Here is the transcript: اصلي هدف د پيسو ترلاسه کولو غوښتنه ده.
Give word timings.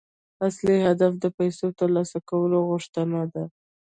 اصلي 0.47 0.75
هدف 0.87 1.11
د 1.19 1.25
پيسو 1.37 1.65
ترلاسه 1.79 2.17
کولو 2.29 2.57
غوښتنه 2.69 3.21
ده. 3.33 3.43